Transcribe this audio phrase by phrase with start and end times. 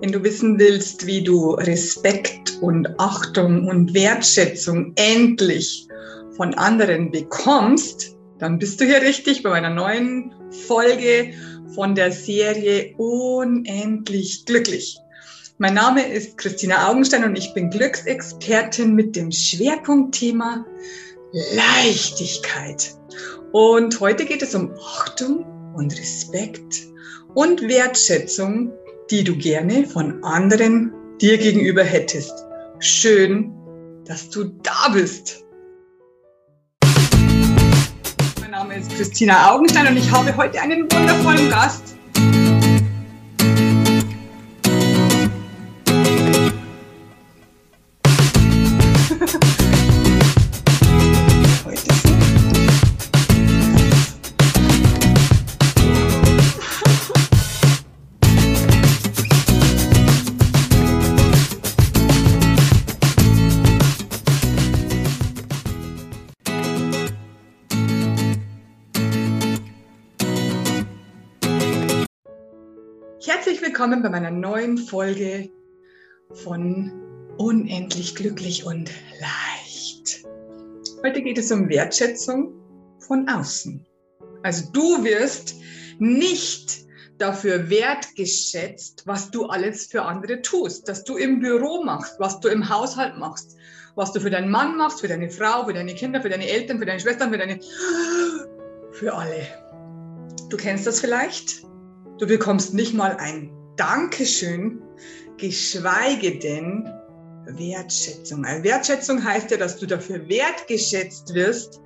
[0.00, 5.86] Wenn du wissen willst, wie du Respekt und Achtung und Wertschätzung endlich
[6.36, 10.32] von anderen bekommst, dann bist du hier richtig bei meiner neuen
[10.66, 11.34] Folge
[11.74, 14.96] von der Serie Unendlich glücklich.
[15.58, 20.64] Mein Name ist Christina Augenstein und ich bin Glücksexpertin mit dem Schwerpunktthema
[21.54, 22.94] Leichtigkeit.
[23.52, 25.44] Und heute geht es um Achtung
[25.74, 26.86] und Respekt
[27.34, 28.72] und Wertschätzung
[29.10, 32.32] die du gerne von anderen dir gegenüber hättest.
[32.78, 33.52] Schön,
[34.06, 35.44] dass du da bist.
[38.40, 41.96] Mein Name ist Christina Augenstein und ich habe heute einen wundervollen Gast.
[73.40, 75.48] Herzlich willkommen bei meiner neuen Folge
[76.30, 76.92] von
[77.38, 80.26] Unendlich glücklich und leicht.
[81.02, 82.52] Heute geht es um Wertschätzung
[82.98, 83.86] von außen.
[84.42, 85.54] Also du wirst
[85.98, 86.80] nicht
[87.16, 92.48] dafür wertgeschätzt, was du alles für andere tust, dass du im Büro machst, was du
[92.48, 93.56] im Haushalt machst,
[93.94, 96.78] was du für deinen Mann machst, für deine Frau, für deine Kinder, für deine Eltern,
[96.78, 97.58] für deine Schwestern, für deine,
[98.92, 99.46] für alle.
[100.50, 101.69] Du kennst das vielleicht?
[102.20, 104.82] Du bekommst nicht mal ein Dankeschön,
[105.38, 106.86] geschweige denn
[107.46, 108.44] Wertschätzung.
[108.44, 111.80] Also Wertschätzung heißt ja, dass du dafür wertgeschätzt wirst,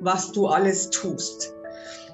[0.00, 1.54] was du alles tust.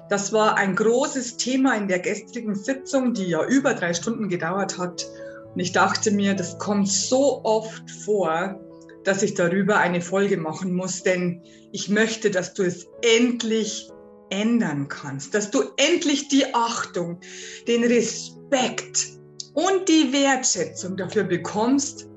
[0.09, 4.77] Das war ein großes Thema in der gestrigen Sitzung, die ja über drei Stunden gedauert
[4.77, 5.09] hat.
[5.53, 8.59] Und ich dachte mir, das kommt so oft vor,
[9.05, 12.87] dass ich darüber eine Folge machen muss, denn ich möchte, dass du es
[13.17, 13.89] endlich
[14.31, 17.19] ändern kannst, dass du endlich die Achtung,
[17.67, 19.19] den Respekt
[19.53, 22.09] und die Wertschätzung dafür bekommst,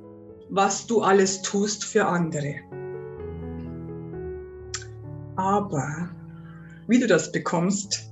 [0.49, 2.55] was du alles tust für andere.
[5.37, 6.09] Aber
[6.87, 8.11] wie du das bekommst,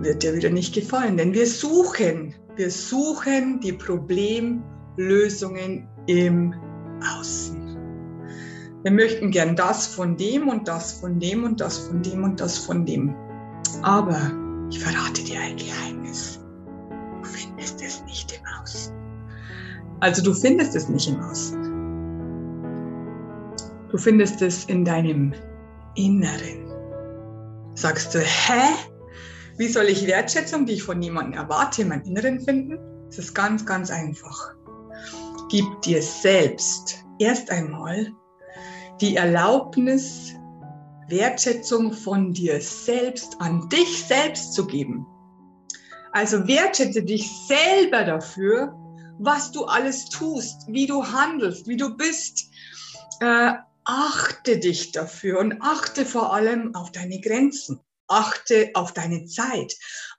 [0.00, 6.54] wird dir wieder nicht gefallen, denn wir suchen, wir suchen die Problemlösungen im
[7.18, 7.59] Außen.
[8.82, 12.40] Wir möchten gern das von dem und das von dem und das von dem und
[12.40, 13.14] das von dem.
[13.82, 14.18] Aber
[14.70, 16.40] ich verrate dir ein Geheimnis.
[17.22, 18.94] Du findest es nicht im Außen.
[20.00, 21.62] Also du findest es nicht im Außen.
[23.90, 25.34] Du findest es in deinem
[25.96, 26.72] Inneren.
[27.74, 28.62] Sagst du, hä?
[29.58, 32.78] Wie soll ich Wertschätzung, die ich von jemandem erwarte, in meinem Inneren finden?
[33.10, 34.54] Es ist ganz, ganz einfach.
[35.50, 38.10] Gib dir selbst erst einmal
[39.00, 40.34] die Erlaubnis,
[41.08, 45.06] Wertschätzung von dir selbst an dich selbst zu geben.
[46.12, 48.74] Also wertschätze dich selber dafür,
[49.18, 52.50] was du alles tust, wie du handelst, wie du bist.
[53.20, 53.52] Äh,
[53.84, 57.80] achte dich dafür und achte vor allem auf deine Grenzen.
[58.06, 59.76] Achte auf deine Zeit.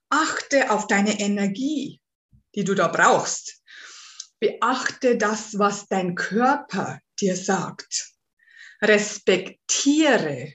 [0.09, 2.02] Achte auf deine Energie,
[2.56, 3.62] die du da brauchst.
[4.40, 8.11] Beachte das, was dein Körper dir sagt
[8.84, 10.53] respektiere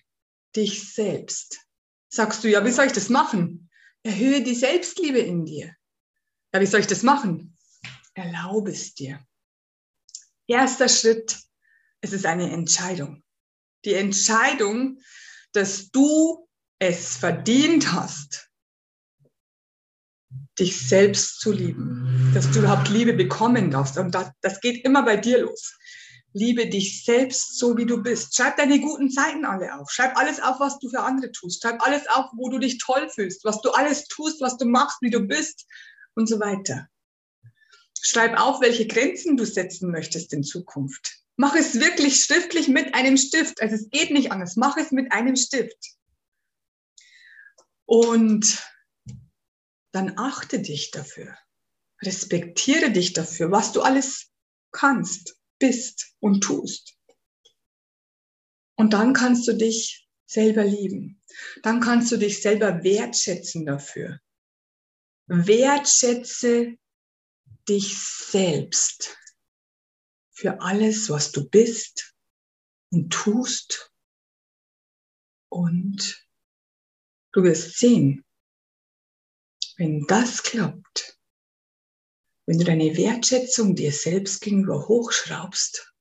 [0.55, 1.61] dich selbst.
[2.09, 3.71] Sagst du, ja, wie soll ich das machen?
[4.03, 5.75] Erhöhe die Selbstliebe in dir.
[6.53, 7.57] Ja, wie soll ich das machen?
[8.15, 9.25] Erlaube es dir.
[10.47, 11.39] Erster Schritt,
[12.01, 13.23] es ist eine Entscheidung.
[13.85, 15.01] Die Entscheidung,
[15.53, 16.49] dass du
[16.79, 18.51] es verdient hast,
[20.59, 23.99] dich selbst zu lieben, dass du überhaupt Liebe bekommen darfst.
[23.99, 25.77] Und das, das geht immer bei dir los.
[26.37, 28.37] Liebe dich selbst so, wie du bist.
[28.37, 29.91] Schreib deine guten Zeiten alle auf.
[29.91, 31.63] Schreib alles auf, was du für andere tust.
[31.63, 34.99] Schreib alles auf, wo du dich toll fühlst, was du alles tust, was du machst,
[35.01, 35.65] wie du bist
[36.15, 36.91] und so weiter.
[38.03, 41.23] Schreib auf, welche Grenzen du setzen möchtest in Zukunft.
[41.37, 43.63] Mach es wirklich schriftlich mit einem Stift.
[43.63, 44.57] Also es geht nicht anders.
[44.57, 45.97] Mach es mit einem Stift.
[47.87, 48.63] Und
[49.91, 51.35] dann achte dich dafür.
[52.03, 54.27] Respektiere dich dafür, was du alles
[54.71, 56.97] kannst bist und tust.
[58.77, 61.23] Und dann kannst du dich selber lieben.
[61.63, 64.21] Dann kannst du dich selber wertschätzen dafür.
[65.27, 66.77] Wertschätze
[67.69, 69.17] dich selbst
[70.31, 72.15] für alles, was du bist
[72.91, 73.93] und tust.
[75.49, 76.29] Und
[77.33, 78.25] du wirst sehen,
[79.77, 81.16] wenn das klappt,
[82.47, 85.93] Wenn du deine Wertschätzung dir selbst gegenüber hochschraubst,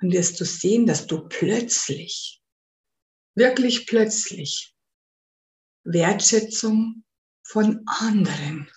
[0.00, 2.40] dann wirst du sehen, dass du plötzlich,
[3.34, 4.76] wirklich plötzlich
[5.82, 7.04] Wertschätzung
[7.42, 8.70] von anderen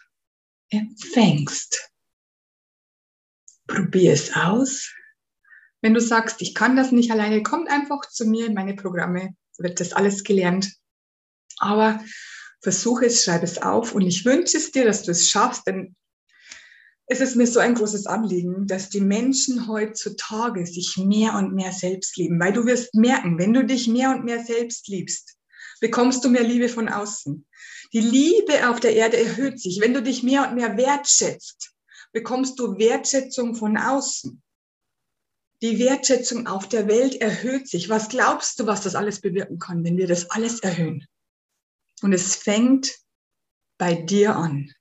[0.69, 1.91] empfängst.
[3.67, 4.91] Probier es aus.
[5.81, 9.35] Wenn du sagst, ich kann das nicht alleine, kommt einfach zu mir in meine Programme,
[9.57, 10.73] wird das alles gelernt.
[11.57, 12.03] Aber
[12.61, 15.95] versuche es, schreibe es auf und ich wünsche es dir, dass du es schaffst, denn
[17.07, 21.73] es ist mir so ein großes Anliegen, dass die Menschen heutzutage sich mehr und mehr
[21.73, 25.37] selbst lieben, weil du wirst merken, wenn du dich mehr und mehr selbst liebst,
[25.81, 27.45] bekommst du mehr Liebe von außen.
[27.93, 29.81] Die Liebe auf der Erde erhöht sich.
[29.81, 31.73] Wenn du dich mehr und mehr wertschätzt,
[32.13, 34.41] bekommst du Wertschätzung von außen.
[35.61, 37.89] Die Wertschätzung auf der Welt erhöht sich.
[37.89, 41.05] Was glaubst du, was das alles bewirken kann, wenn wir das alles erhöhen?
[42.01, 42.95] Und es fängt
[43.77, 44.73] bei dir an.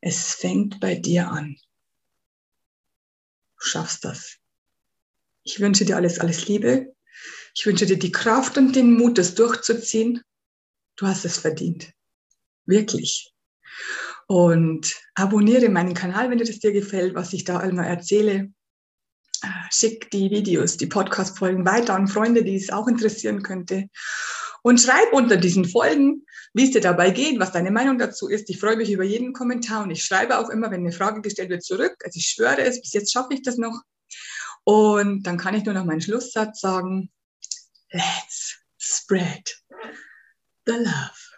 [0.00, 1.56] Es fängt bei dir an.
[3.58, 4.36] Du schaffst das.
[5.42, 6.94] Ich wünsche dir alles, alles Liebe.
[7.54, 10.22] Ich wünsche dir die Kraft und den Mut, das durchzuziehen.
[10.96, 11.92] Du hast es verdient.
[12.66, 13.32] Wirklich.
[14.26, 18.52] Und abonniere meinen Kanal, wenn dir das dir gefällt, was ich da einmal erzähle.
[19.40, 23.88] Ah, schick die Videos, die Podcast-Folgen weiter an Freunde, die es auch interessieren könnte.
[24.62, 28.50] Und schreib unter diesen Folgen, wie es dir dabei geht, was deine Meinung dazu ist.
[28.50, 31.50] Ich freue mich über jeden Kommentar und ich schreibe auch immer, wenn eine Frage gestellt
[31.50, 31.96] wird, zurück.
[32.04, 33.82] Also ich schwöre es, bis jetzt schaffe ich das noch.
[34.64, 37.10] Und dann kann ich nur noch meinen Schlusssatz sagen.
[37.90, 39.62] Let's spread
[40.66, 41.28] the love.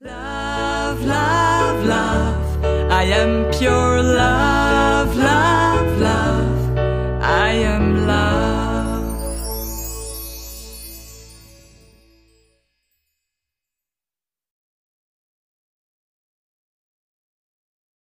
[0.00, 2.64] Love, love, love.
[2.90, 4.57] I am pure love.